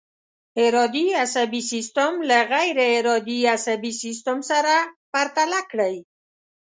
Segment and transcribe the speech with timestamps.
[0.63, 4.73] ارادي عصبي سیستم له غیر ارادي عصبي سیستم سره
[5.11, 5.95] پرتله کړئ.